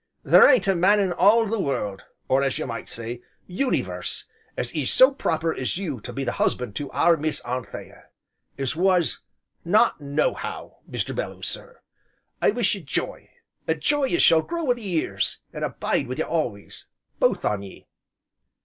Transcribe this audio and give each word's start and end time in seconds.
There 0.23 0.49
ain't 0.49 0.67
a 0.67 0.73
man 0.73 0.99
in 0.99 1.13
all 1.13 1.45
the 1.45 1.59
world, 1.59 2.05
or 2.27 2.41
as 2.41 2.57
you 2.57 2.65
might 2.65 2.89
say, 2.89 3.21
uni 3.45 3.81
verse, 3.83 4.25
as 4.57 4.71
is 4.71 4.89
so 4.89 5.13
proper 5.13 5.53
as 5.55 5.77
you 5.77 6.01
to 6.01 6.11
be 6.11 6.23
the 6.23 6.31
husband 6.41 6.75
to 6.77 6.89
our 6.89 7.15
Miss 7.17 7.39
Anthea 7.41 8.07
as 8.57 8.75
was, 8.75 9.19
not 9.63 10.01
nohow, 10.01 10.77
Mr. 10.89 11.15
Belloo 11.15 11.43
sir. 11.43 11.83
I 12.41 12.49
wish 12.49 12.73
you 12.73 12.81
j'y, 12.81 13.29
a 13.67 13.75
j'y 13.75 14.15
as 14.15 14.23
shall 14.23 14.41
grow 14.41 14.63
wi' 14.63 14.73
the 14.73 14.81
years, 14.81 15.41
an' 15.53 15.61
abide 15.61 16.07
wi' 16.07 16.15
you 16.15 16.23
always, 16.23 16.87
both 17.19 17.45
on 17.45 17.61
ye." 17.61 17.85